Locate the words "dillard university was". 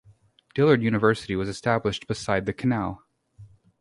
0.55-1.47